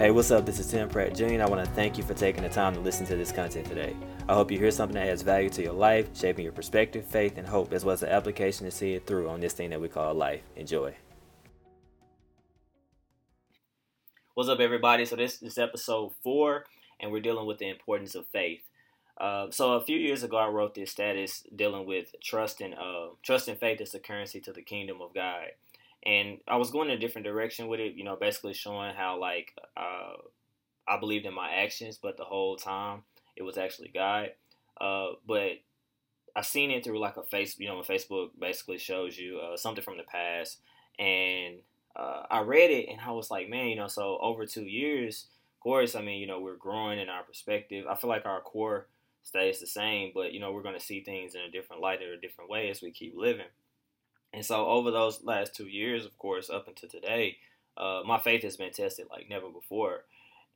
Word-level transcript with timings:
Hey, 0.00 0.10
what's 0.10 0.30
up? 0.30 0.46
This 0.46 0.58
is 0.58 0.66
Tim 0.66 0.88
Pratt 0.88 1.14
Jr. 1.14 1.42
I 1.42 1.44
want 1.44 1.62
to 1.62 1.70
thank 1.72 1.98
you 1.98 2.02
for 2.02 2.14
taking 2.14 2.42
the 2.42 2.48
time 2.48 2.72
to 2.72 2.80
listen 2.80 3.04
to 3.04 3.16
this 3.16 3.30
content 3.30 3.66
today. 3.66 3.94
I 4.30 4.32
hope 4.32 4.50
you 4.50 4.58
hear 4.58 4.70
something 4.70 4.94
that 4.94 5.06
adds 5.06 5.20
value 5.20 5.50
to 5.50 5.62
your 5.62 5.74
life, 5.74 6.08
shaping 6.14 6.42
your 6.42 6.54
perspective, 6.54 7.04
faith, 7.04 7.36
and 7.36 7.46
hope, 7.46 7.74
as 7.74 7.84
well 7.84 7.92
as 7.92 8.00
the 8.00 8.10
application 8.10 8.64
to 8.64 8.70
see 8.70 8.94
it 8.94 9.06
through 9.06 9.28
on 9.28 9.40
this 9.40 9.52
thing 9.52 9.68
that 9.68 9.78
we 9.78 9.88
call 9.90 10.14
life. 10.14 10.40
Enjoy. 10.56 10.94
What's 14.32 14.48
up, 14.48 14.60
everybody? 14.60 15.04
So, 15.04 15.16
this 15.16 15.42
is 15.42 15.58
episode 15.58 16.12
four, 16.24 16.64
and 16.98 17.12
we're 17.12 17.20
dealing 17.20 17.46
with 17.46 17.58
the 17.58 17.68
importance 17.68 18.14
of 18.14 18.26
faith. 18.28 18.62
Uh, 19.20 19.50
so, 19.50 19.74
a 19.74 19.84
few 19.84 19.98
years 19.98 20.22
ago, 20.22 20.38
I 20.38 20.48
wrote 20.48 20.74
this 20.74 20.92
status 20.92 21.44
dealing 21.54 21.86
with 21.86 22.14
trust 22.22 22.62
and 22.62 22.72
uh, 22.72 23.08
trust 23.22 23.48
and 23.48 23.60
faith 23.60 23.82
as 23.82 23.90
the 23.90 23.98
currency 23.98 24.40
to 24.40 24.52
the 24.54 24.62
kingdom 24.62 25.02
of 25.02 25.12
God 25.12 25.48
and 26.04 26.38
I 26.48 26.56
was 26.56 26.70
going 26.70 26.88
in 26.88 26.96
a 26.96 27.00
different 27.00 27.26
direction 27.26 27.68
with 27.68 27.80
it. 27.80 27.94
You 27.94 28.04
know, 28.04 28.16
basically 28.16 28.54
showing 28.54 28.94
how 28.94 29.18
like 29.18 29.52
uh, 29.76 30.14
I 30.88 30.98
believed 30.98 31.26
in 31.26 31.34
my 31.34 31.50
actions, 31.50 31.98
but 32.00 32.16
the 32.16 32.24
whole 32.24 32.56
time 32.56 33.02
it 33.36 33.42
was 33.42 33.58
actually 33.58 33.90
God. 33.94 34.30
Uh, 34.80 35.12
but 35.26 35.52
I 36.34 36.42
seen 36.42 36.70
it 36.70 36.84
through 36.84 37.00
like 37.00 37.16
a 37.16 37.22
face, 37.22 37.58
you 37.58 37.68
know, 37.68 37.80
Facebook 37.80 38.30
basically 38.38 38.78
shows 38.78 39.18
you 39.18 39.38
uh, 39.38 39.56
something 39.56 39.84
from 39.84 39.96
the 39.96 40.04
past, 40.04 40.58
and 40.98 41.56
uh, 41.96 42.22
I 42.30 42.40
read 42.40 42.70
it 42.70 42.88
and 42.88 43.00
I 43.00 43.10
was 43.10 43.30
like, 43.30 43.48
man, 43.48 43.66
you 43.66 43.76
know, 43.76 43.88
so 43.88 44.18
over 44.20 44.46
two 44.46 44.64
years, 44.64 45.26
of 45.56 45.60
course, 45.60 45.94
I 45.94 46.02
mean, 46.02 46.20
you 46.20 46.26
know, 46.26 46.40
we're 46.40 46.56
growing 46.56 46.98
in 46.98 47.08
our 47.08 47.22
perspective. 47.22 47.86
I 47.88 47.96
feel 47.96 48.08
like 48.08 48.26
our 48.26 48.40
core 48.40 48.86
stays 49.22 49.60
the 49.60 49.66
same, 49.66 50.12
but 50.14 50.32
you 50.32 50.40
know, 50.40 50.52
we're 50.52 50.62
going 50.62 50.78
to 50.78 50.84
see 50.84 51.02
things 51.02 51.34
in 51.34 51.42
a 51.42 51.50
different 51.50 51.82
light 51.82 52.00
or 52.02 52.14
a 52.14 52.20
different 52.20 52.50
way 52.50 52.70
as 52.70 52.80
we 52.80 52.90
keep 52.90 53.14
living. 53.16 53.46
And 54.32 54.44
so 54.44 54.66
over 54.66 54.90
those 54.90 55.22
last 55.22 55.54
two 55.54 55.66
years, 55.66 56.04
of 56.04 56.16
course, 56.18 56.50
up 56.50 56.68
until 56.68 56.88
today, 56.88 57.38
uh, 57.76 58.02
my 58.06 58.18
faith 58.18 58.42
has 58.42 58.56
been 58.56 58.72
tested 58.72 59.06
like 59.10 59.28
never 59.28 59.48
before. 59.48 60.04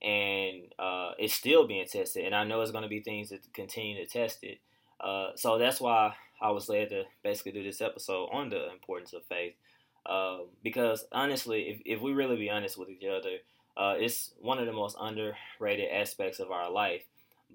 And 0.03 0.73
uh, 0.79 1.13
it's 1.19 1.35
still 1.35 1.67
being 1.67 1.87
tested. 1.87 2.25
And 2.25 2.35
I 2.35 2.45
know 2.45 2.61
it's 2.61 2.71
going 2.71 2.83
to 2.83 2.89
be 2.89 3.01
things 3.01 3.31
that 3.31 3.53
continue 3.53 3.97
to 3.97 4.11
test 4.11 4.45
it. 4.45 4.59
Uh, 5.01 5.31
so 5.37 5.59
that's 5.59 5.81
why 5.81 6.15
I 6.41 6.51
was 6.51 6.69
led 6.69 6.91
to 6.91 7.05
basically 7.23 7.53
do 7.53 7.63
this 7.63 7.81
episode 7.81 8.29
on 8.33 8.51
the 8.51 8.71
importance 8.71 9.13
of 9.13 9.25
faith. 9.25 9.55
Um, 10.07 10.49
because 10.63 11.07
honestly, 11.13 11.63
if, 11.63 11.81
if 11.85 12.03
we 12.03 12.13
really 12.13 12.37
be 12.37 12.51
honest 12.51 12.79
with 12.79 12.91
each 12.91 13.05
other, 13.05 13.39
uh, 13.77 13.95
it's 13.99 14.33
one 14.41 14.59
of 14.59 14.67
the 14.67 14.73
most 14.73 14.97
underrated 15.01 15.91
aspects 15.91 16.39
of 16.39 16.51
our 16.51 16.71
life. 16.71 17.03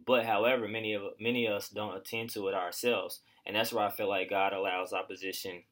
But 0.05 0.25
however, 0.25 0.67
many 0.67 0.93
of 0.93 1.03
many 1.19 1.45
of 1.45 1.53
us 1.53 1.69
don't 1.69 1.95
attend 1.95 2.29
to 2.31 2.47
it 2.47 2.55
ourselves, 2.55 3.19
and 3.45 3.55
that's 3.55 3.73
where 3.73 3.85
I 3.85 3.91
feel 3.91 4.07
like 4.07 4.29
God 4.29 4.53
allows 4.53 4.93
opposition 4.93 5.63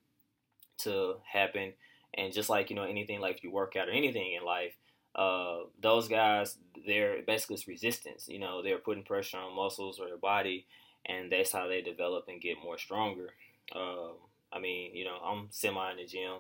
to 0.80 1.16
happen. 1.32 1.74
And 2.14 2.34
just 2.34 2.50
like 2.50 2.70
you 2.70 2.76
know 2.76 2.84
anything, 2.84 3.20
like 3.20 3.38
if 3.38 3.44
you 3.44 3.52
work 3.52 3.76
out 3.76 3.90
or 3.90 3.92
anything 3.92 4.34
in 4.34 4.46
life, 4.46 4.76
uh, 5.16 5.60
those 5.82 6.08
guys 6.08 6.58
they're 6.86 7.22
basically 7.26 7.58
resistance. 7.68 8.28
You 8.28 8.40
know 8.40 8.62
they're 8.62 8.78
putting 8.78 9.04
pressure 9.04 9.38
on 9.38 9.56
muscles 9.56 10.00
or 10.00 10.08
their 10.08 10.18
body, 10.18 10.66
and 11.06 11.32
that's 11.32 11.52
how 11.52 11.68
they 11.68 11.82
develop 11.82 12.26
and 12.28 12.42
get 12.42 12.58
more 12.64 12.78
stronger. 12.78 13.30
Uh, 13.76 14.12
I 14.52 14.60
mean, 14.60 14.96
you 14.96 15.06
know, 15.06 15.18
I'm 15.24 15.48
semi 15.52 15.92
in 15.92 15.98
the 15.98 16.06
gym, 16.06 16.38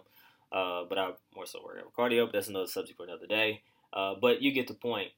uh, 0.51 0.83
but 0.87 0.97
I 0.97 1.11
more 1.35 1.45
so 1.45 1.63
work 1.63 1.77
out 1.79 1.93
cardio. 1.93 2.25
But 2.25 2.33
that's 2.33 2.47
another 2.47 2.67
subject 2.67 2.97
for 2.97 3.03
another 3.05 3.27
day. 3.27 3.61
Uh, 3.93 4.15
but 4.19 4.41
you 4.41 4.51
get 4.51 4.67
the 4.67 4.73
point. 4.73 5.09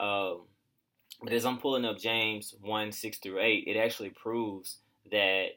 Um, 0.00 0.42
but 1.22 1.32
as 1.32 1.44
I'm 1.44 1.58
pulling 1.58 1.84
up 1.84 1.98
James 1.98 2.54
one 2.60 2.92
six 2.92 3.18
through 3.18 3.40
eight, 3.40 3.64
it 3.66 3.76
actually 3.76 4.10
proves 4.10 4.78
that 5.10 5.48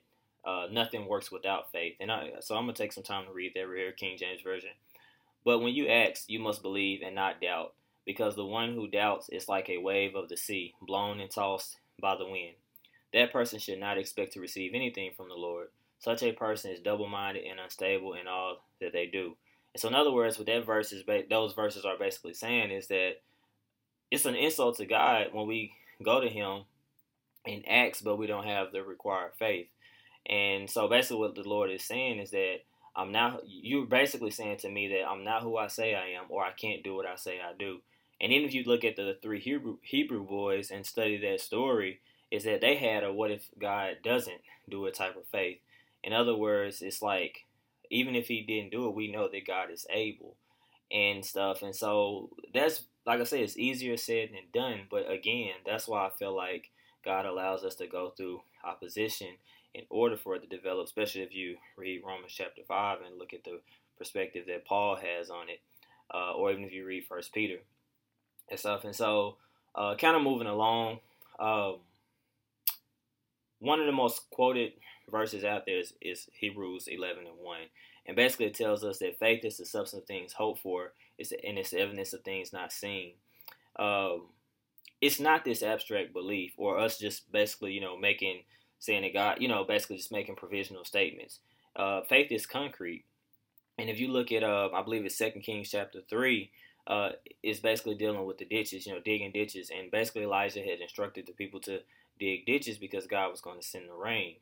uh, 0.46 0.68
nothing 0.72 1.08
works 1.08 1.32
without 1.32 1.72
faith. 1.72 1.96
And 2.00 2.12
I, 2.12 2.32
so 2.40 2.56
I'm 2.56 2.68
to 2.68 2.74
take 2.74 2.94
some 2.94 3.04
time 3.04 3.26
to 3.26 3.34
read 3.34 3.54
that 3.56 3.68
here, 3.68 3.92
King 3.92 4.18
James 4.18 4.42
Version. 4.42 4.72
But 5.44 5.60
when 5.60 5.74
you 5.74 5.88
ask, 5.88 6.30
you 6.30 6.40
must 6.40 6.62
believe 6.62 7.02
and 7.04 7.16
not 7.16 7.42
doubt, 7.42 7.74
because 8.06 8.36
the 8.36 8.46
one 8.46 8.74
who 8.74 8.88
doubts 8.88 9.30
is 9.30 9.48
like 9.48 9.70
a 9.70 9.78
wave 9.78 10.16
of 10.16 10.30
the 10.30 10.38
sea, 10.38 10.74
blown 10.82 11.20
and 11.20 11.32
tossed 11.32 11.78
by 12.00 12.16
the 12.16 12.26
wind. 12.26 12.56
That 13.14 13.32
person 13.32 13.60
should 13.60 13.80
not 13.80 13.98
expect 13.98 14.34
to 14.34 14.40
receive 14.40 14.72
anything 14.74 15.12
from 15.16 15.30
the 15.30 15.36
Lord. 15.36 15.68
Such 16.00 16.24
a 16.24 16.32
person 16.32 16.72
is 16.72 16.80
double 16.80 17.08
minded 17.08 17.44
and 17.44 17.60
unstable 17.60 18.14
in 18.14 18.28
all 18.28 18.64
that 18.80 18.94
they 18.94 19.06
do. 19.06 19.36
And 19.74 19.82
so, 19.82 19.88
in 19.88 19.96
other 19.96 20.12
words, 20.12 20.38
what 20.38 20.48
that 20.48 20.66
verse 20.66 20.92
is, 20.92 21.04
those 21.30 21.54
verses 21.54 21.86
are 21.86 21.98
basically 21.98 22.34
saying 22.34 22.72
is 22.72 22.88
that 22.88 23.22
it's 24.10 24.26
an 24.26 24.36
insult 24.36 24.78
to 24.78 24.86
God 24.86 25.28
when 25.32 25.48
we 25.48 25.74
go 26.04 26.20
to 26.20 26.28
Him 26.28 26.64
and 27.46 27.68
ask, 27.68 28.04
but 28.04 28.18
we 28.18 28.28
don't 28.28 28.46
have 28.46 28.72
the 28.72 28.84
required 28.84 29.32
faith. 29.38 29.68
And 30.28 30.70
so 30.70 30.88
basically, 30.88 31.18
what 31.18 31.36
the 31.36 31.48
Lord 31.48 31.72
is 31.72 31.84
saying 31.84 32.20
is 32.20 32.32
that 32.32 32.58
I'm 32.96 33.12
not. 33.12 33.42
You're 33.46 33.86
basically 33.86 34.32
saying 34.32 34.58
to 34.58 34.70
me 34.70 34.88
that 34.90 35.08
I'm 35.08 35.24
not 35.24 35.44
who 35.44 35.58
I 35.58 35.68
say 35.68 35.96
I 35.96 36.20
am, 36.20 36.26
or 36.30 36.44
I 36.44 36.52
can't 36.52 36.84
do 36.84 36.96
what 36.96 37.06
I 37.06 37.16
say 37.16 37.40
I 37.40 37.54
do. 37.58 37.80
And 38.20 38.32
then 38.32 38.42
if 38.42 38.54
you 38.54 38.64
look 38.64 38.84
at 38.84 38.96
the 38.96 39.18
three 39.22 39.40
Hebrew 39.40 39.78
Hebrew 39.82 40.26
boys 40.26 40.72
and 40.72 40.86
study 40.86 41.18
that 41.18 41.42
story, 41.42 42.02
is 42.30 42.44
that 42.44 42.62
they 42.62 42.76
had 42.76 43.04
a 43.04 43.12
what 43.12 43.32
if 43.32 43.50
God 43.60 43.98
doesn't 44.04 44.42
do 44.70 44.86
a 44.86 44.92
type 44.92 45.18
of 45.18 45.26
faith. 45.28 45.60
In 46.04 46.14
other 46.14 46.36
words, 46.36 46.82
it's 46.82 47.02
like 47.02 47.46
even 47.90 48.16
if 48.16 48.28
He 48.28 48.42
didn't 48.42 48.72
do 48.72 48.88
it, 48.88 48.96
we 48.96 49.12
know 49.12 49.28
that 49.28 49.48
God 49.48 49.72
is 49.72 49.86
able 49.90 50.36
and 50.92 51.26
stuff. 51.26 51.62
And 51.62 51.76
so 51.76 52.30
that's 52.54 52.84
like 53.06 53.20
I 53.20 53.24
said, 53.24 53.42
it's 53.42 53.58
easier 53.58 53.98
said 53.98 54.30
than 54.30 54.62
done. 54.62 54.82
But 54.90 55.10
again, 55.12 55.54
that's 55.66 55.88
why 55.88 56.06
I 56.06 56.10
feel 56.10 56.36
like 56.36 56.70
God 57.04 57.26
allows 57.26 57.64
us 57.64 57.76
to 57.76 57.88
go 57.88 58.12
through 58.16 58.42
opposition 58.64 59.30
in 59.74 59.84
order 59.90 60.18
for 60.18 60.36
it 60.36 60.42
to 60.42 60.48
develop, 60.48 60.86
especially 60.86 61.22
if 61.22 61.34
you 61.34 61.58
read 61.78 62.02
Romans 62.06 62.34
chapter 62.36 62.62
5 62.68 63.00
and 63.06 63.18
look 63.18 63.34
at 63.34 63.44
the 63.44 63.62
perspective 63.98 64.46
that 64.48 64.66
Paul 64.66 64.98
has 64.98 65.30
on 65.30 65.50
it, 65.50 65.62
uh, 66.14 66.34
or 66.34 66.52
even 66.52 66.64
if 66.64 66.74
you 66.74 66.86
read 66.86 67.06
First 67.06 67.34
Peter 67.34 67.60
and 68.50 68.60
stuff. 68.60 68.84
And 68.84 68.96
so, 68.96 69.38
uh, 69.76 69.96
kind 69.96 70.16
of 70.16 70.24
moving 70.24 70.48
along, 70.48 71.00
um, 71.40 71.78
one 73.60 73.80
of 73.80 73.86
the 73.86 73.92
most 73.92 74.30
quoted 74.32 74.74
verses 75.10 75.44
out 75.44 75.66
there 75.66 75.80
is, 75.80 75.94
is, 76.02 76.28
Hebrews 76.34 76.88
11 76.88 77.20
and 77.20 77.38
1. 77.40 77.58
And 78.08 78.16
basically, 78.16 78.48
it 78.48 78.56
tells 78.56 78.84
us 78.84 78.98
that 79.00 79.20
faith 79.20 79.46
is 79.46 79.58
the 79.58 79.66
substance 79.66 80.02
of 80.02 80.08
things 80.08 80.34
hoped 80.34 80.62
for, 80.62 80.94
it's 81.18 81.30
the, 81.30 81.46
and 81.46 81.58
it's 81.58 81.70
the 81.70 81.80
evidence 81.80 82.14
of 82.14 82.22
things 82.22 82.52
not 82.52 82.74
seen. 82.74 83.14
Um, 83.78 84.24
it's 85.02 85.20
not 85.20 85.44
this 85.44 85.64
abstract 85.64 86.14
belief 86.14 86.54
or 86.58 86.78
us 86.78 86.98
just 86.98 87.32
basically, 87.32 87.74
you 87.74 87.82
know, 87.82 87.98
making 87.98 88.44
saying 88.80 89.02
that 89.02 89.14
God, 89.14 89.38
you 89.42 89.48
know, 89.48 89.64
basically 89.64 89.98
just 89.98 90.12
making 90.12 90.36
provisional 90.36 90.86
statements. 90.86 91.40
Uh, 91.76 92.02
faith 92.02 92.32
is 92.32 92.46
concrete, 92.46 93.06
and 93.78 93.90
if 93.90 94.00
you 94.00 94.10
look 94.10 94.32
at, 94.32 94.44
uh, 94.44 94.70
I 94.74 94.82
believe 94.82 95.06
it's 95.06 95.18
Second 95.18 95.42
Kings 95.42 95.70
chapter 95.70 96.02
three, 96.10 96.52
uh, 96.88 97.12
basically 97.42 97.96
dealing 97.96 98.26
with 98.26 98.38
the 98.38 98.46
ditches, 98.46 98.86
you 98.86 98.94
know, 98.94 99.00
digging 99.00 99.32
ditches, 99.32 99.72
and 99.76 99.92
basically 99.92 100.24
Elijah 100.24 100.62
had 100.62 100.82
instructed 100.82 101.26
the 101.26 101.34
people 101.34 101.60
to 101.62 101.80
dig 102.20 102.46
ditches 102.46 102.78
because 102.78 103.08
God 103.08 103.30
was 103.32 103.42
going 103.42 103.60
to 103.60 103.66
send 103.66 103.90
the 103.90 103.94
rain 103.94 104.36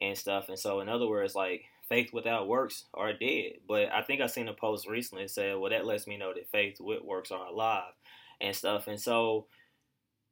and 0.00 0.16
stuff. 0.16 0.48
And 0.48 0.58
so, 0.58 0.80
in 0.80 0.88
other 0.88 1.08
words, 1.08 1.34
like 1.34 1.64
faith 1.88 2.12
without 2.12 2.48
works 2.48 2.84
are 2.94 3.12
dead. 3.12 3.52
But 3.68 3.92
I 3.92 4.02
think 4.02 4.20
I 4.20 4.26
seen 4.26 4.48
a 4.48 4.54
post 4.54 4.88
recently 4.88 5.24
that 5.24 5.30
said, 5.30 5.58
well, 5.58 5.70
that 5.70 5.86
lets 5.86 6.06
me 6.06 6.16
know 6.16 6.32
that 6.34 6.50
faith 6.50 6.76
with 6.80 7.02
works 7.02 7.30
are 7.30 7.46
alive 7.46 7.92
and 8.40 8.54
stuff. 8.54 8.86
And 8.88 9.00
so, 9.00 9.46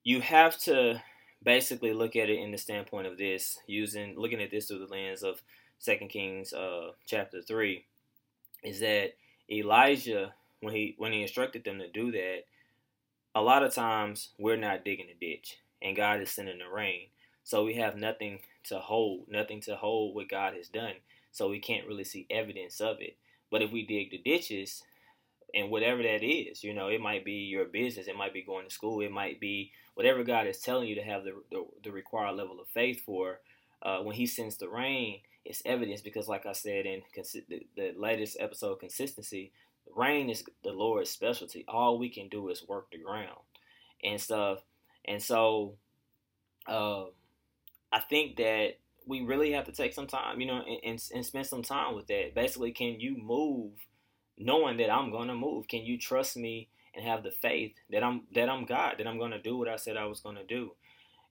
you 0.05 0.21
have 0.21 0.59
to 0.61 1.03
basically 1.43 1.93
look 1.93 2.17
at 2.17 2.31
it 2.31 2.39
in 2.39 2.51
the 2.51 2.59
standpoint 2.59 3.07
of 3.07 3.19
this, 3.19 3.59
using 3.67 4.15
looking 4.19 4.43
at 4.43 4.51
this 4.51 4.67
through 4.67 4.87
the 4.87 4.93
lens 4.93 5.23
of 5.23 5.43
Second 5.79 6.09
Kings 6.09 6.53
uh, 6.53 6.93
chapter 7.07 7.41
three, 7.43 7.85
is 8.63 8.81
that 8.81 9.15
Elijah 9.51 10.35
when 10.61 10.75
he 10.75 10.95
when 10.99 11.13
he 11.13 11.23
instructed 11.23 11.65
them 11.65 11.79
to 11.79 11.89
do 11.89 12.13
that, 12.13 12.45
a 13.35 13.41
lot 13.41 13.63
of 13.63 13.75
times 13.75 14.31
we're 14.39 14.57
not 14.57 14.85
digging 14.85 15.09
a 15.11 15.19
ditch 15.19 15.59
and 15.83 15.97
God 15.97 16.21
is 16.21 16.31
sending 16.31 16.59
the 16.59 16.69
rain. 16.69 17.07
So 17.45 17.65
we 17.65 17.75
have 17.75 17.97
nothing 17.97 18.41
to 18.65 18.79
hold, 18.79 19.27
nothing 19.29 19.61
to 19.63 19.77
hold 19.77 20.15
what 20.15 20.29
God 20.29 20.55
has 20.55 20.69
done. 20.69 20.95
So 21.33 21.49
we 21.49 21.59
can't 21.59 21.87
really 21.87 22.05
see 22.05 22.27
evidence 22.31 22.81
of 22.81 23.01
it. 23.01 23.17
But 23.51 23.63
if 23.63 23.73
we 23.73 23.87
dig 23.87 24.11
the 24.11 24.19
ditches, 24.19 24.83
and 25.55 25.71
whatever 25.71 26.03
that 26.03 26.23
is. 26.23 26.63
You 26.65 26.75
know, 26.75 26.89
it 26.89 27.01
might 27.01 27.25
be 27.25 27.33
your 27.33 27.65
business, 27.67 28.07
it 28.09 28.17
might 28.17 28.33
be 28.33 28.43
going 28.43 28.67
to 28.69 28.75
school, 28.75 29.01
it 29.01 29.13
might 29.13 29.41
be 29.41 29.73
whatever 29.95 30.23
God 30.25 30.47
is 30.47 30.59
telling 30.61 30.89
you 30.89 30.95
to 30.97 31.03
have 31.03 31.25
the 31.25 31.35
the, 31.51 31.65
the 31.85 31.93
required 31.93 32.37
level 32.37 32.61
of 32.61 32.69
faith 32.69 33.03
for. 33.05 33.41
Uh, 33.83 34.01
when 34.01 34.15
He 34.15 34.27
sends 34.27 34.57
the 34.59 34.69
rain, 34.69 35.21
it's 35.45 35.63
evidence 35.65 36.03
because, 36.03 36.29
like 36.29 36.45
I 36.47 36.53
said 36.53 36.87
in 36.87 37.03
consi- 37.17 37.47
the, 37.49 37.67
the 37.77 37.93
latest 37.97 38.37
episode, 38.41 38.81
consistency. 38.81 39.53
Rain 39.97 40.31
is 40.31 40.45
the 40.63 40.71
Lord's 40.71 41.11
specialty. 41.11 41.65
All 41.67 41.99
we 41.99 42.11
can 42.11 42.29
do 42.29 42.49
is 42.49 42.67
work 42.69 42.91
the 42.93 42.99
ground 42.99 43.41
and 44.05 44.21
stuff. 44.21 44.61
And 45.07 45.21
so, 45.21 45.77
uh, 46.69 47.07
I 47.93 48.01
think 48.01 48.37
that 48.37 48.79
we 49.07 49.23
really 49.23 49.53
have 49.53 49.65
to 49.65 49.73
take 49.73 49.93
some 49.95 50.07
time, 50.07 50.41
you 50.41 50.47
know, 50.47 50.63
and, 50.67 50.79
and, 50.85 51.03
and 51.15 51.27
spend 51.27 51.47
some 51.47 51.63
time 51.63 51.95
with 51.95 52.07
that. 52.09 52.35
Basically, 52.35 52.71
can 52.71 53.01
you 53.01 53.17
move 53.17 53.73
knowing 54.41 54.79
that 54.79 54.91
I'm 54.91 55.13
gonna 55.13 55.37
move. 55.37 55.69
Can 55.69 55.85
you 55.85 55.99
trust 55.99 56.37
me 56.37 56.69
and 56.95 57.05
have 57.05 57.23
the 57.23 57.31
faith 57.31 57.75
that 57.91 58.03
I'm 58.03 58.23
that 58.35 58.49
I'm 58.49 58.65
God, 58.65 58.95
that 58.99 59.07
I'm 59.07 59.19
gonna 59.19 59.41
do 59.41 59.57
what 59.59 59.69
I 59.69 59.77
said 59.77 59.97
I 59.97 60.07
was 60.07 60.21
gonna 60.21 60.45
do, 60.45 60.73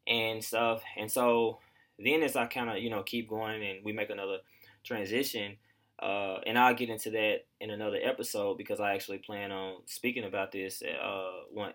and 0.08 0.42
stuff. 0.44 0.82
And 0.96 1.12
so 1.12 1.60
then 1.98 2.24
as 2.24 2.36
I 2.36 2.46
kind 2.46 2.70
of 2.70 2.78
you 2.78 2.90
know 2.90 3.04
keep 3.04 3.28
going 3.28 3.62
and 3.62 3.84
we 3.84 3.92
make 3.92 4.10
another 4.10 4.40
transition, 4.84 5.58
Uh, 6.02 6.40
and 6.48 6.58
I'll 6.58 6.76
get 6.76 6.90
into 6.90 7.12
that 7.12 7.44
in 7.60 7.72
another 7.72 8.00
episode 8.02 8.58
because 8.58 8.80
I 8.80 8.94
actually 8.96 9.18
plan 9.18 9.52
on 9.52 9.82
speaking 9.86 10.24
about 10.24 10.52
this 10.52 10.82
uh, 10.82 11.44
one 11.52 11.74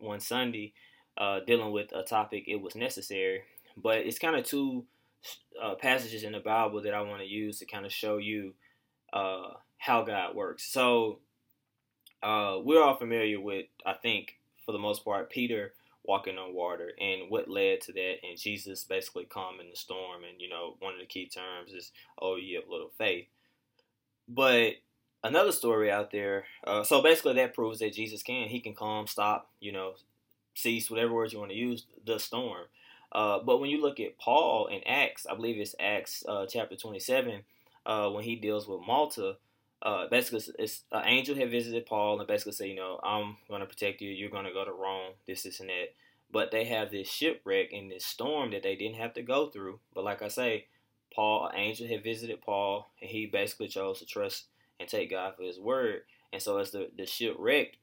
one 0.00 0.20
Sunday, 0.20 0.72
uh, 1.18 1.40
dealing 1.46 1.72
with 1.72 1.92
a 1.92 2.02
topic. 2.02 2.44
It 2.46 2.62
was 2.62 2.74
necessary, 2.74 3.42
but 3.76 3.98
it's 3.98 4.18
kind 4.18 4.36
of 4.36 4.44
two 4.46 4.86
uh, 5.60 5.74
passages 5.74 6.22
in 6.22 6.32
the 6.32 6.40
Bible 6.40 6.80
that 6.82 6.94
I 6.94 7.02
want 7.02 7.20
to 7.20 7.28
use 7.28 7.58
to 7.58 7.66
kind 7.66 7.84
of 7.84 7.92
show 7.92 8.16
you 8.16 8.54
uh, 9.12 9.52
how 9.78 10.02
God 10.02 10.34
works. 10.34 10.64
So 10.64 11.20
uh, 12.22 12.58
we're 12.62 12.82
all 12.82 12.96
familiar 12.96 13.40
with, 13.40 13.66
I 13.86 13.94
think, 13.94 14.38
for 14.64 14.72
the 14.72 14.78
most 14.78 15.04
part, 15.04 15.30
Peter 15.30 15.72
walking 16.04 16.38
on 16.38 16.54
water 16.54 16.90
and 17.00 17.30
what 17.30 17.48
led 17.48 17.80
to 17.82 17.92
that, 17.92 18.16
and 18.26 18.38
Jesus 18.38 18.84
basically 18.84 19.24
calming 19.24 19.70
the 19.70 19.76
storm. 19.76 20.24
And 20.28 20.40
you 20.40 20.48
know, 20.48 20.76
one 20.80 20.94
of 20.94 21.00
the 21.00 21.06
key 21.06 21.28
terms 21.28 21.72
is, 21.72 21.92
"Oh, 22.20 22.36
you 22.36 22.56
have 22.56 22.68
little 22.68 22.90
faith." 22.96 23.28
But 24.26 24.74
another 25.22 25.52
story 25.52 25.90
out 25.90 26.10
there. 26.10 26.44
Uh, 26.66 26.82
so 26.82 27.02
basically, 27.02 27.34
that 27.34 27.54
proves 27.54 27.78
that 27.80 27.92
Jesus 27.92 28.22
can. 28.22 28.48
He 28.48 28.60
can 28.60 28.74
calm, 28.74 29.06
stop, 29.06 29.50
you 29.60 29.72
know, 29.72 29.94
cease, 30.54 30.90
whatever 30.90 31.12
words 31.12 31.32
you 31.32 31.38
want 31.38 31.52
to 31.52 31.56
use, 31.56 31.86
the 32.04 32.18
storm. 32.18 32.66
Uh, 33.12 33.38
but 33.38 33.58
when 33.58 33.70
you 33.70 33.80
look 33.80 34.00
at 34.00 34.18
Paul 34.18 34.66
in 34.66 34.82
Acts, 34.86 35.26
I 35.26 35.34
believe 35.34 35.58
it's 35.58 35.74
Acts 35.80 36.24
uh, 36.28 36.46
chapter 36.46 36.76
27, 36.76 37.42
uh, 37.86 38.10
when 38.10 38.24
he 38.24 38.36
deals 38.36 38.68
with 38.68 38.80
Malta, 38.86 39.36
uh, 39.82 40.08
basically 40.08 40.42
it's, 40.58 40.82
an 40.92 41.02
angel 41.06 41.36
had 41.36 41.50
visited 41.50 41.86
Paul 41.86 42.18
and 42.18 42.26
basically 42.26 42.52
said, 42.52 42.68
you 42.68 42.76
know, 42.76 42.98
I'm 43.02 43.36
going 43.48 43.60
to 43.60 43.66
protect 43.66 44.00
you. 44.00 44.10
You're 44.10 44.30
going 44.30 44.44
to 44.44 44.52
go 44.52 44.64
to 44.64 44.72
Rome, 44.72 45.12
this, 45.26 45.42
this, 45.42 45.60
and 45.60 45.68
that. 45.68 45.94
But 46.30 46.50
they 46.50 46.64
have 46.64 46.90
this 46.90 47.08
shipwreck 47.08 47.72
and 47.72 47.90
this 47.90 48.04
storm 48.04 48.50
that 48.50 48.62
they 48.62 48.76
didn't 48.76 48.98
have 48.98 49.14
to 49.14 49.22
go 49.22 49.48
through. 49.48 49.78
But 49.94 50.04
like 50.04 50.20
I 50.20 50.28
say, 50.28 50.66
Paul, 51.14 51.48
an 51.48 51.58
angel 51.58 51.86
had 51.86 52.04
visited 52.04 52.42
Paul, 52.42 52.90
and 53.00 53.10
he 53.10 53.26
basically 53.26 53.68
chose 53.68 54.00
to 54.00 54.06
trust 54.06 54.44
and 54.78 54.88
take 54.88 55.10
God 55.10 55.34
for 55.36 55.42
His 55.42 55.58
word. 55.58 56.02
And 56.32 56.42
so, 56.42 56.58
as 56.58 56.70
the 56.70 56.90
the 56.96 57.06
ship 57.06 57.34
wrecked, 57.38 57.76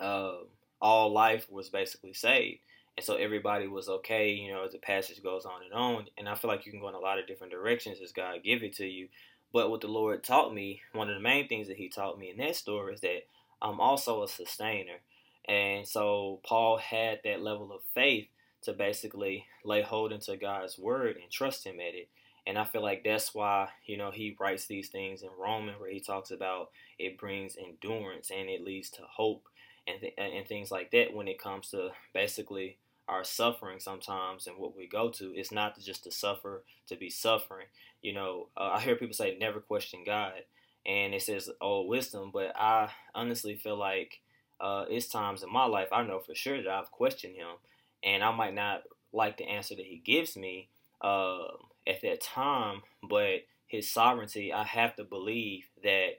uh, 0.00 0.32
all 0.80 1.12
life 1.12 1.46
was 1.50 1.70
basically 1.70 2.12
saved, 2.12 2.60
and 2.96 3.04
so 3.04 3.14
everybody 3.14 3.66
was 3.66 3.88
okay. 3.88 4.30
You 4.30 4.52
know, 4.52 4.64
as 4.64 4.72
the 4.72 4.78
passage 4.78 5.22
goes 5.22 5.46
on 5.46 5.62
and 5.64 5.72
on, 5.72 6.06
and 6.18 6.28
I 6.28 6.34
feel 6.34 6.50
like 6.50 6.66
you 6.66 6.72
can 6.72 6.80
go 6.80 6.88
in 6.88 6.94
a 6.94 7.00
lot 7.00 7.18
of 7.18 7.26
different 7.26 7.52
directions 7.52 7.98
as 8.02 8.12
God 8.12 8.42
give 8.44 8.62
it 8.62 8.76
to 8.76 8.86
you. 8.86 9.08
But 9.52 9.70
what 9.70 9.80
the 9.80 9.88
Lord 9.88 10.24
taught 10.24 10.54
me, 10.54 10.82
one 10.92 11.08
of 11.08 11.14
the 11.14 11.20
main 11.20 11.48
things 11.48 11.68
that 11.68 11.76
He 11.76 11.88
taught 11.88 12.18
me 12.18 12.30
in 12.30 12.38
that 12.38 12.56
story 12.56 12.94
is 12.94 13.00
that 13.00 13.26
I'm 13.60 13.80
also 13.80 14.22
a 14.22 14.28
sustainer. 14.28 14.98
And 15.46 15.86
so 15.86 16.40
Paul 16.44 16.78
had 16.78 17.20
that 17.24 17.42
level 17.42 17.72
of 17.72 17.82
faith 17.94 18.28
to 18.62 18.72
basically 18.72 19.46
lay 19.64 19.82
hold 19.82 20.12
into 20.12 20.36
God's 20.36 20.78
word 20.78 21.16
and 21.16 21.30
trust 21.30 21.66
Him 21.66 21.80
at 21.80 21.94
it. 21.94 22.08
And 22.46 22.58
I 22.58 22.64
feel 22.64 22.82
like 22.82 23.04
that's 23.04 23.34
why, 23.34 23.68
you 23.86 23.96
know, 23.96 24.10
he 24.10 24.36
writes 24.38 24.66
these 24.66 24.88
things 24.88 25.22
in 25.22 25.28
Roman 25.38 25.74
where 25.74 25.90
he 25.90 26.00
talks 26.00 26.30
about 26.30 26.70
it 26.98 27.18
brings 27.18 27.56
endurance 27.56 28.30
and 28.30 28.48
it 28.48 28.64
leads 28.64 28.90
to 28.90 29.02
hope 29.02 29.46
and, 29.86 30.00
th- 30.00 30.14
and 30.18 30.46
things 30.46 30.70
like 30.70 30.90
that 30.90 31.14
when 31.14 31.28
it 31.28 31.40
comes 31.40 31.70
to 31.70 31.90
basically 32.12 32.78
our 33.08 33.24
suffering 33.24 33.80
sometimes 33.80 34.46
and 34.46 34.56
what 34.56 34.76
we 34.76 34.86
go 34.86 35.10
to. 35.10 35.32
It's 35.34 35.52
not 35.52 35.78
just 35.78 36.04
to 36.04 36.10
suffer 36.10 36.64
to 36.88 36.96
be 36.96 37.10
suffering. 37.10 37.66
You 38.02 38.14
know, 38.14 38.48
uh, 38.56 38.70
I 38.74 38.80
hear 38.80 38.96
people 38.96 39.14
say 39.14 39.36
never 39.38 39.60
question 39.60 40.00
God 40.04 40.42
and 40.84 41.14
it 41.14 41.22
says, 41.22 41.50
oh, 41.60 41.86
wisdom, 41.86 42.30
but 42.32 42.52
I 42.56 42.90
honestly 43.14 43.54
feel 43.56 43.76
like 43.76 44.20
uh, 44.60 44.84
it's 44.88 45.08
times 45.08 45.42
in 45.42 45.52
my 45.52 45.64
life 45.64 45.88
I 45.92 46.02
know 46.04 46.20
for 46.20 46.34
sure 46.34 46.62
that 46.62 46.70
I've 46.70 46.90
questioned 46.90 47.36
him 47.36 47.56
and 48.02 48.22
I 48.22 48.30
might 48.34 48.54
not 48.54 48.82
like 49.12 49.36
the 49.36 49.48
answer 49.48 49.74
that 49.74 49.86
he 49.86 49.96
gives 50.04 50.36
me. 50.36 50.68
Uh, 51.00 51.48
at 51.86 52.00
that 52.02 52.20
time, 52.20 52.82
but 53.02 53.40
his 53.66 53.90
sovereignty, 53.90 54.52
I 54.52 54.64
have 54.64 54.94
to 54.96 55.04
believe 55.04 55.64
that 55.82 56.18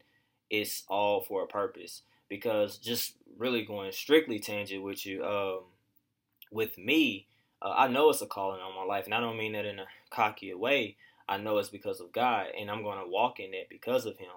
it's 0.49 0.83
all 0.87 1.21
for 1.21 1.43
a 1.43 1.47
purpose. 1.47 2.01
Because 2.29 2.77
just 2.77 3.15
really 3.37 3.63
going 3.63 3.91
strictly 3.91 4.39
tangent 4.39 4.83
with 4.83 5.05
you, 5.05 5.23
um, 5.23 5.59
with 6.53 6.77
me, 6.77 7.27
uh, 7.61 7.73
I 7.75 7.87
know 7.87 8.09
it's 8.09 8.21
a 8.21 8.25
calling 8.25 8.61
on 8.61 8.75
my 8.75 8.83
life, 8.83 9.05
and 9.05 9.13
I 9.13 9.19
don't 9.19 9.37
mean 9.37 9.53
that 9.53 9.65
in 9.65 9.79
a 9.79 9.85
cocky 10.09 10.53
way. 10.53 10.95
I 11.27 11.37
know 11.37 11.57
it's 11.57 11.69
because 11.69 11.99
of 11.99 12.11
God, 12.11 12.47
and 12.59 12.69
I'm 12.69 12.83
going 12.83 12.99
to 12.99 13.09
walk 13.09 13.39
in 13.39 13.53
it 13.53 13.67
because 13.69 14.05
of 14.05 14.17
Him. 14.17 14.29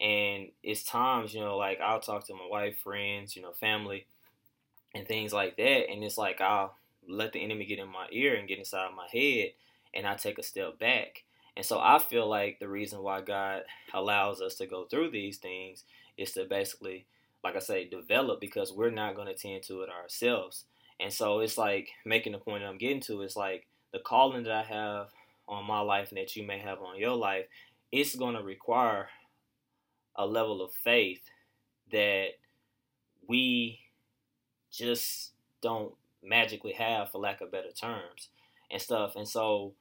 And 0.00 0.48
it's 0.62 0.82
times, 0.82 1.34
you 1.34 1.40
know, 1.40 1.56
like 1.56 1.80
I'll 1.80 2.00
talk 2.00 2.26
to 2.26 2.34
my 2.34 2.46
wife, 2.50 2.78
friends, 2.78 3.36
you 3.36 3.42
know, 3.42 3.52
family, 3.52 4.06
and 4.94 5.06
things 5.06 5.32
like 5.32 5.56
that, 5.56 5.90
and 5.90 6.02
it's 6.02 6.18
like 6.18 6.40
I'll 6.40 6.74
let 7.08 7.32
the 7.32 7.42
enemy 7.42 7.64
get 7.64 7.78
in 7.78 7.88
my 7.88 8.06
ear 8.10 8.34
and 8.34 8.48
get 8.48 8.58
inside 8.58 8.90
my 8.96 9.06
head 9.12 9.52
and 9.94 10.06
I 10.06 10.14
take 10.14 10.38
a 10.38 10.42
step 10.42 10.78
back. 10.78 11.24
And 11.56 11.66
so 11.66 11.78
I 11.78 11.98
feel 11.98 12.28
like 12.28 12.58
the 12.58 12.68
reason 12.68 13.02
why 13.02 13.20
God 13.20 13.62
allows 13.92 14.40
us 14.40 14.54
to 14.56 14.66
go 14.66 14.84
through 14.84 15.10
these 15.10 15.36
things 15.36 15.84
is 16.16 16.32
to 16.32 16.44
basically, 16.44 17.06
like 17.44 17.56
I 17.56 17.58
say, 17.58 17.84
develop 17.84 18.40
because 18.40 18.72
we're 18.72 18.90
not 18.90 19.14
going 19.14 19.28
to 19.28 19.34
tend 19.34 19.62
to 19.64 19.82
it 19.82 19.90
ourselves. 19.90 20.64
And 21.02 21.12
so 21.12 21.40
it's 21.40 21.58
like 21.58 21.88
making 22.04 22.32
the 22.32 22.38
point 22.38 22.62
that 22.62 22.68
I'm 22.68 22.78
getting 22.78 23.00
to 23.02 23.22
is 23.22 23.34
like 23.36 23.66
the 23.92 23.98
calling 23.98 24.44
that 24.44 24.52
I 24.52 24.62
have 24.62 25.08
on 25.48 25.66
my 25.66 25.80
life 25.80 26.10
and 26.10 26.18
that 26.18 26.36
you 26.36 26.46
may 26.46 26.58
have 26.58 26.80
on 26.80 26.98
your 26.98 27.16
life, 27.16 27.46
it's 27.90 28.14
going 28.14 28.36
to 28.36 28.42
require 28.42 29.08
a 30.14 30.26
level 30.26 30.62
of 30.62 30.72
faith 30.72 31.22
that 31.90 32.28
we 33.28 33.80
just 34.70 35.32
don't 35.60 35.94
magically 36.22 36.72
have, 36.72 37.10
for 37.10 37.18
lack 37.18 37.40
of 37.40 37.50
better 37.50 37.72
terms, 37.72 38.28
and 38.70 38.80
stuff. 38.80 39.16
And 39.16 39.28
so 39.28 39.74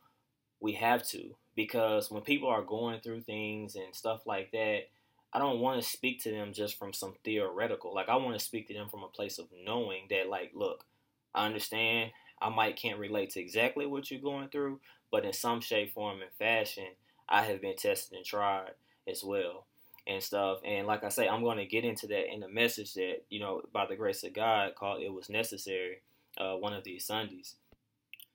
we 0.59 0.73
have 0.73 1.07
to 1.09 1.35
because 1.55 2.09
when 2.09 2.23
people 2.23 2.49
are 2.49 2.63
going 2.63 2.99
through 3.01 3.21
things 3.21 3.75
and 3.75 3.95
stuff 3.95 4.21
like 4.25 4.51
that, 4.51 4.89
I 5.33 5.39
don't 5.39 5.59
want 5.59 5.81
to 5.81 5.87
speak 5.87 6.21
to 6.23 6.31
them 6.31 6.51
just 6.51 6.77
from 6.77 6.93
some 6.93 7.13
theoretical. 7.23 7.93
Like 7.93 8.09
I 8.09 8.15
want 8.15 8.37
to 8.37 8.43
speak 8.43 8.67
to 8.67 8.73
them 8.73 8.89
from 8.89 9.03
a 9.03 9.07
place 9.07 9.37
of 9.37 9.47
knowing 9.65 10.07
that 10.09 10.29
like, 10.29 10.51
look, 10.53 10.85
I 11.33 11.45
understand 11.45 12.11
I 12.41 12.49
might 12.49 12.75
can't 12.75 12.99
relate 12.99 13.31
to 13.31 13.39
exactly 13.39 13.85
what 13.85 14.09
you're 14.09 14.19
going 14.19 14.49
through, 14.49 14.79
but 15.11 15.25
in 15.25 15.33
some 15.33 15.61
shape, 15.61 15.93
form, 15.93 16.21
and 16.21 16.31
fashion, 16.39 16.87
I 17.29 17.43
have 17.43 17.61
been 17.61 17.75
tested 17.75 18.17
and 18.17 18.25
tried 18.25 18.71
as 19.07 19.23
well 19.23 19.65
and 20.07 20.21
stuff. 20.21 20.59
And 20.65 20.87
like 20.87 21.03
I 21.03 21.09
say, 21.09 21.27
I'm 21.27 21.43
going 21.43 21.57
to 21.57 21.65
get 21.65 21.85
into 21.85 22.07
that 22.07 22.33
in 22.33 22.39
the 22.39 22.47
message 22.47 22.95
that, 22.95 23.23
you 23.29 23.39
know, 23.39 23.61
by 23.71 23.85
the 23.85 23.95
grace 23.95 24.23
of 24.23 24.33
God, 24.33 24.75
called 24.75 25.01
It 25.01 25.13
Was 25.13 25.29
Necessary, 25.29 26.01
uh, 26.37 26.55
one 26.55 26.73
of 26.73 26.83
these 26.83 27.05
Sundays. 27.05 27.55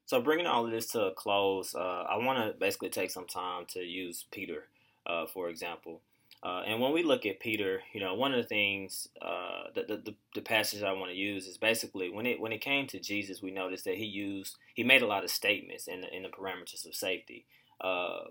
So 0.07 0.21
bringing 0.21 0.47
all 0.47 0.65
of 0.65 0.71
this 0.71 0.87
to 0.93 1.07
a 1.07 1.13
close, 1.13 1.75
uh, 1.75 2.05
I 2.09 2.17
want 2.19 2.39
to 2.39 2.59
basically 2.59 2.91
take 2.91 3.11
some 3.11 3.27
time 3.27 3.67
to 3.71 3.81
use 3.81 4.25
Peter, 4.31 4.69
uh, 5.05 5.27
for 5.27 5.49
example. 5.49 6.01
Uh, 6.43 6.63
and 6.67 6.81
when 6.81 6.93
we 6.93 7.03
look 7.03 7.27
at 7.27 7.41
Peter, 7.41 7.81
you 7.93 8.01
know, 8.01 8.15
one 8.15 8.33
of 8.33 8.37
the 8.37 8.47
things, 8.47 9.09
uh, 9.21 9.65
the, 9.75 9.83
the, 10.05 10.15
the 10.35 10.41
passage 10.41 10.83
I 10.83 10.93
want 10.93 11.11
to 11.11 11.17
use 11.17 11.47
is 11.47 11.59
basically 11.59 12.11
when 12.11 12.27
it 12.27 12.41
when 12.41 12.53
it 12.53 12.61
came 12.61 12.87
to 12.89 13.01
Jesus, 13.01 13.43
we 13.43 13.51
noticed 13.51 13.85
that 13.85 13.97
he 13.97 14.05
used 14.05 14.57
he 14.75 14.85
made 14.85 15.03
a 15.03 15.07
lot 15.07 15.25
of 15.25 15.31
statements 15.31 15.89
in 15.89 16.03
the, 16.03 16.15
in 16.15 16.23
the 16.23 16.29
parameters 16.29 16.87
of 16.87 16.95
safety, 16.95 17.47
uh, 17.81 18.25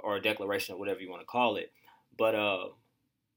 or 0.00 0.16
a 0.16 0.22
declaration 0.22 0.74
or 0.74 0.78
whatever 0.78 1.00
you 1.00 1.10
want 1.10 1.22
to 1.22 1.26
call 1.26 1.56
it. 1.56 1.72
But 2.16 2.34
uh, 2.34 2.68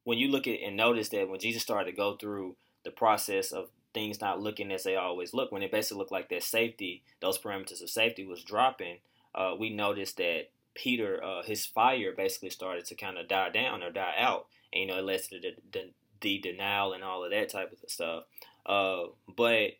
when 0.06 0.18
you 0.18 0.30
look 0.30 0.48
at 0.48 0.60
and 0.62 0.76
notice 0.78 1.10
that 1.10 1.30
when 1.30 1.40
Jesus 1.40 1.62
started 1.62 1.92
to 1.92 1.98
go 1.98 2.16
through 2.16 2.56
the 2.84 2.92
process 2.92 3.52
of 3.52 3.70
things 3.96 4.22
not 4.22 4.42
looking 4.42 4.72
as 4.72 4.84
they 4.84 4.96
always 4.96 5.34
look. 5.34 5.52
When 5.52 5.64
it 5.64 5.72
basically 5.72 5.98
looked 5.98 6.12
like 6.12 6.30
that 6.30 6.44
safety, 6.44 7.02
those 7.22 7.40
parameters 7.40 7.82
of 7.82 7.90
safety 7.90 8.26
was 8.26 8.44
dropping, 8.44 8.98
uh, 9.34 9.56
we 9.58 9.72
noticed 9.72 10.18
that 10.18 10.50
Peter, 10.76 11.24
uh, 11.24 11.42
his 11.44 11.66
fire 11.66 12.14
basically 12.16 12.50
started 12.50 12.86
to 12.86 12.96
kind 12.96 13.18
of 13.18 13.28
die 13.28 13.50
down 13.50 13.82
or 13.82 13.90
die 13.90 14.16
out. 14.18 14.48
And, 14.72 14.82
you 14.82 14.88
know, 14.88 14.98
it 14.98 15.06
led 15.06 15.24
to 15.24 15.40
the, 15.40 15.56
the, 15.72 15.90
the 16.22 16.40
denial 16.40 16.94
and 16.94 17.04
all 17.04 17.24
of 17.24 17.32
that 17.32 17.50
type 17.50 17.72
of 17.72 17.90
stuff. 17.90 18.26
Uh, 18.66 19.06
but 19.36 19.72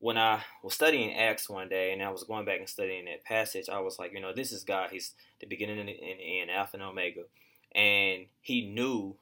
when 0.00 0.18
I 0.18 0.42
was 0.62 0.74
studying 0.74 1.14
Acts 1.14 1.48
one 1.48 1.68
day 1.68 1.92
and 1.92 2.02
I 2.02 2.10
was 2.10 2.24
going 2.24 2.44
back 2.44 2.58
and 2.58 2.68
studying 2.68 3.06
that 3.06 3.24
passage, 3.24 3.68
I 3.68 3.80
was 3.80 3.98
like, 3.98 4.12
you 4.12 4.20
know, 4.20 4.32
this 4.32 4.52
is 4.52 4.64
God. 4.64 4.90
He's 4.90 5.12
the 5.40 5.46
beginning 5.46 5.78
and 5.80 5.88
the 5.88 6.40
end, 6.40 6.50
Alpha 6.50 6.76
and 6.76 6.82
Omega. 6.82 7.22
And 7.74 8.26
he 8.40 8.66
knew 8.66 9.16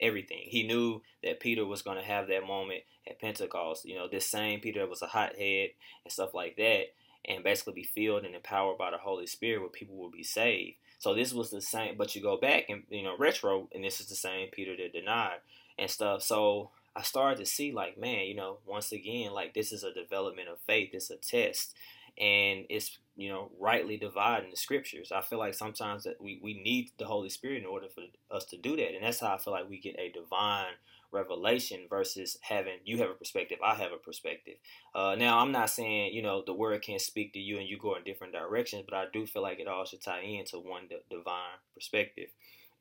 everything. 0.00 0.42
He 0.44 0.66
knew 0.66 1.02
that 1.22 1.40
Peter 1.40 1.66
was 1.66 1.82
going 1.82 1.98
to 1.98 2.04
have 2.04 2.28
that 2.28 2.46
moment 2.46 2.82
at 3.08 3.20
Pentecost. 3.20 3.84
You 3.84 3.96
know, 3.96 4.08
this 4.08 4.26
same 4.26 4.60
Peter 4.60 4.86
was 4.86 5.02
a 5.02 5.06
hothead 5.06 5.70
and 6.04 6.12
stuff 6.12 6.32
like 6.32 6.56
that, 6.56 6.86
and 7.26 7.44
basically 7.44 7.74
be 7.74 7.84
filled 7.84 8.24
and 8.24 8.34
empowered 8.34 8.78
by 8.78 8.90
the 8.90 8.98
Holy 8.98 9.26
Spirit 9.26 9.60
where 9.60 9.70
people 9.70 9.96
will 9.96 10.10
be 10.10 10.22
saved. 10.22 10.76
So 10.98 11.14
this 11.14 11.32
was 11.32 11.50
the 11.50 11.60
same, 11.60 11.96
but 11.96 12.14
you 12.14 12.22
go 12.22 12.36
back 12.36 12.68
and, 12.68 12.82
you 12.90 13.02
know, 13.02 13.16
retro, 13.18 13.68
and 13.74 13.82
this 13.82 14.00
is 14.00 14.06
the 14.06 14.14
same 14.14 14.48
Peter 14.50 14.76
that 14.76 14.92
denied 14.92 15.38
and 15.78 15.90
stuff. 15.90 16.22
So 16.22 16.70
I 16.94 17.02
started 17.02 17.38
to 17.38 17.46
see, 17.46 17.72
like, 17.72 17.98
man, 17.98 18.26
you 18.26 18.34
know, 18.34 18.58
once 18.66 18.92
again, 18.92 19.32
like, 19.32 19.54
this 19.54 19.72
is 19.72 19.82
a 19.82 19.94
development 19.94 20.48
of 20.48 20.58
faith, 20.66 20.90
it's 20.92 21.10
a 21.10 21.16
test 21.16 21.74
and 22.18 22.66
it's 22.68 22.98
you 23.16 23.28
know 23.28 23.50
rightly 23.58 23.96
dividing 23.96 24.50
the 24.50 24.56
scriptures. 24.56 25.12
I 25.12 25.22
feel 25.22 25.38
like 25.38 25.54
sometimes 25.54 26.04
that 26.04 26.20
we, 26.20 26.38
we 26.42 26.54
need 26.54 26.90
the 26.98 27.06
Holy 27.06 27.30
Spirit 27.30 27.62
in 27.62 27.66
order 27.66 27.88
for 27.88 28.02
us 28.34 28.44
to 28.46 28.56
do 28.56 28.76
that, 28.76 28.94
and 28.94 29.02
that's 29.02 29.20
how 29.20 29.34
I 29.34 29.38
feel 29.38 29.52
like 29.52 29.68
we 29.68 29.78
get 29.78 29.98
a 29.98 30.10
divine 30.10 30.74
revelation 31.12 31.86
versus 31.88 32.36
having 32.42 32.78
you 32.84 32.98
have 32.98 33.10
a 33.10 33.14
perspective, 33.14 33.58
I 33.64 33.74
have 33.74 33.92
a 33.92 33.96
perspective. 33.98 34.54
Uh, 34.94 35.16
now 35.18 35.38
I'm 35.38 35.52
not 35.52 35.70
saying 35.70 36.14
you 36.14 36.22
know 36.22 36.42
the 36.46 36.54
word 36.54 36.82
can't 36.82 37.00
speak 37.00 37.32
to 37.34 37.38
you 37.40 37.58
and 37.58 37.68
you 37.68 37.78
go 37.78 37.94
in 37.96 38.04
different 38.04 38.32
directions, 38.32 38.84
but 38.88 38.96
I 38.96 39.06
do 39.12 39.26
feel 39.26 39.42
like 39.42 39.60
it 39.60 39.68
all 39.68 39.84
should 39.84 40.02
tie 40.02 40.20
into 40.20 40.58
one 40.58 40.88
divine 41.10 41.58
perspective. 41.74 42.28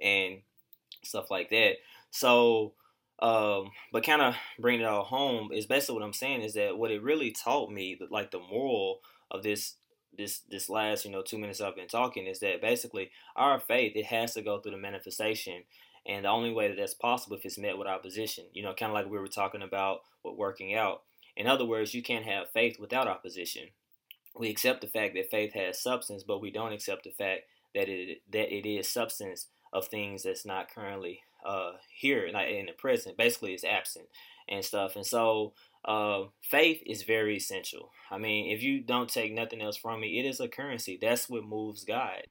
and 0.01 0.39
stuff 1.03 1.31
like 1.31 1.49
that. 1.49 1.75
So, 2.11 2.73
um, 3.19 3.71
but 3.91 4.03
kind 4.03 4.21
of 4.21 4.35
bringing 4.59 4.81
it 4.81 4.87
all 4.87 5.03
home 5.03 5.51
is 5.53 5.65
basically 5.65 5.95
what 5.95 6.03
I'm 6.03 6.13
saying 6.13 6.41
is 6.41 6.53
that 6.53 6.77
what 6.77 6.91
it 6.91 7.03
really 7.03 7.31
taught 7.31 7.71
me, 7.71 7.99
like 8.09 8.31
the 8.31 8.39
moral 8.39 8.99
of 9.31 9.43
this 9.43 9.75
this 10.17 10.41
this 10.49 10.69
last 10.69 11.05
you 11.05 11.11
know 11.11 11.21
two 11.21 11.37
minutes 11.37 11.61
I've 11.61 11.75
been 11.75 11.87
talking 11.87 12.25
is 12.25 12.39
that 12.39 12.61
basically 12.61 13.11
our 13.35 13.59
faith 13.59 13.93
it 13.95 14.05
has 14.05 14.33
to 14.33 14.41
go 14.41 14.59
through 14.59 14.71
the 14.71 14.77
manifestation, 14.77 15.63
and 16.05 16.25
the 16.25 16.29
only 16.29 16.51
way 16.51 16.67
that 16.67 16.77
that's 16.77 16.93
possible 16.93 17.35
if 17.35 17.45
it's 17.45 17.57
met 17.57 17.77
with 17.77 17.87
opposition. 17.87 18.45
You 18.53 18.63
know, 18.63 18.73
kind 18.73 18.91
of 18.91 18.93
like 18.93 19.09
we 19.09 19.19
were 19.19 19.27
talking 19.27 19.61
about 19.61 20.01
with 20.23 20.35
working 20.35 20.75
out. 20.75 21.03
In 21.35 21.47
other 21.47 21.65
words, 21.65 21.93
you 21.93 22.03
can't 22.03 22.25
have 22.25 22.51
faith 22.51 22.77
without 22.79 23.07
opposition. 23.07 23.69
We 24.35 24.49
accept 24.49 24.81
the 24.81 24.87
fact 24.87 25.15
that 25.15 25.31
faith 25.31 25.53
has 25.53 25.81
substance, 25.81 26.23
but 26.23 26.41
we 26.41 26.51
don't 26.51 26.73
accept 26.73 27.03
the 27.03 27.11
fact 27.11 27.43
that 27.75 27.89
it 27.89 28.21
that 28.31 28.53
it 28.53 28.67
is 28.67 28.87
substance 28.87 29.47
of 29.71 29.87
things 29.87 30.23
that's 30.23 30.45
not 30.45 30.73
currently 30.73 31.21
uh, 31.45 31.73
here, 31.93 32.29
not 32.31 32.49
in 32.49 32.65
the 32.65 32.71
present. 32.73 33.17
Basically, 33.17 33.53
it's 33.53 33.63
absent 33.63 34.07
and 34.47 34.63
stuff. 34.63 34.95
And 34.95 35.05
so, 35.05 35.53
uh, 35.85 36.23
faith 36.41 36.81
is 36.85 37.03
very 37.03 37.37
essential. 37.37 37.91
I 38.11 38.17
mean, 38.17 38.51
if 38.51 38.63
you 38.63 38.81
don't 38.81 39.09
take 39.09 39.31
nothing 39.33 39.61
else 39.61 39.77
from 39.77 40.01
me, 40.01 40.19
it 40.19 40.25
is 40.25 40.39
a 40.39 40.47
currency. 40.47 40.97
That's 41.01 41.29
what 41.29 41.45
moves 41.45 41.83
God. 41.85 42.23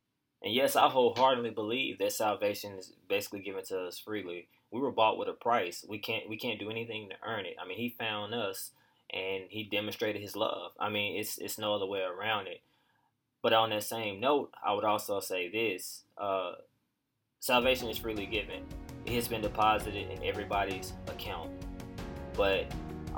And 0.43 0.55
yes, 0.55 0.77
I 0.77 0.89
wholeheartedly 0.89 1.51
believe 1.51 1.99
that 1.99 2.13
salvation 2.13 2.75
is 2.79 2.93
basically 3.09 3.41
given 3.41 3.65
to 3.65 3.81
us 3.81 3.99
freely. 3.99 4.49
We 4.71 4.81
were 4.81 4.93
bought 4.93 5.19
with 5.19 5.29
a 5.29 5.33
price. 5.33 5.85
We 5.89 5.99
can't 5.99 6.29
we 6.29 6.37
can't 6.37 6.61
do 6.61 6.71
anything 6.71 7.09
to 7.09 7.29
earn 7.29 7.47
it. 7.47 7.57
I 7.61 7.67
mean, 7.67 7.79
He 7.79 7.97
found 7.99 8.35
us 8.35 8.71
and 9.13 9.45
He 9.49 9.65
demonstrated 9.65 10.23
His 10.23 10.37
love. 10.37 10.73
I 10.79 10.89
mean, 10.91 11.19
it's 11.19 11.39
it's 11.39 11.59
no 11.59 11.75
other 11.75 11.87
way 11.87 12.03
around 12.03 12.47
it. 12.47 12.61
But 13.43 13.53
on 13.53 13.71
that 13.71 13.85
same 13.85 14.21
note, 14.21 14.53
I 14.65 14.75
would 14.75 14.85
also 14.85 15.21
say 15.21 15.49
this: 15.49 16.03
uh, 16.17 16.53
salvation 17.41 17.89
is 17.89 17.99
freely 17.99 18.27
given. 18.27 18.63
It 19.07 19.13
has 19.15 19.29
been 19.29 19.41
deposited 19.41 20.11
in 20.11 20.23
everybody's 20.23 20.93
account, 21.09 21.51
but 22.37 22.67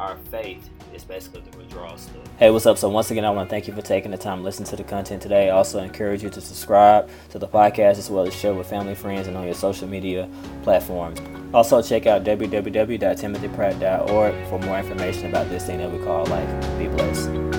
our 0.00 0.16
faith 0.30 0.70
is 0.94 1.04
basically 1.04 1.42
the 1.42 1.54
withdrawal. 1.58 1.94
Hey, 2.38 2.50
what's 2.50 2.64
up? 2.64 2.78
So 2.78 2.88
once 2.88 3.10
again, 3.10 3.26
I 3.26 3.30
want 3.30 3.48
to 3.48 3.50
thank 3.50 3.68
you 3.68 3.74
for 3.74 3.82
taking 3.82 4.10
the 4.10 4.16
time 4.16 4.38
to 4.38 4.44
listen 4.44 4.64
to 4.66 4.76
the 4.76 4.82
content 4.82 5.20
today. 5.20 5.48
I 5.48 5.50
also 5.52 5.80
encourage 5.80 6.22
you 6.22 6.30
to 6.30 6.40
subscribe 6.40 7.10
to 7.30 7.38
the 7.38 7.46
podcast 7.46 7.98
as 7.98 8.08
well 8.08 8.26
as 8.26 8.34
share 8.34 8.54
with 8.54 8.66
family, 8.66 8.94
friends, 8.94 9.28
and 9.28 9.36
on 9.36 9.44
your 9.44 9.52
social 9.54 9.86
media 9.86 10.26
platforms. 10.62 11.20
Also, 11.52 11.82
check 11.82 12.06
out 12.06 12.24
www.timothypratt.org 12.24 14.48
for 14.48 14.58
more 14.60 14.78
information 14.78 15.26
about 15.26 15.50
this 15.50 15.66
thing 15.66 15.76
that 15.78 15.92
we 15.92 15.98
call 16.02 16.24
life. 16.26 16.78
Be 16.78 16.88
blessed. 16.88 17.49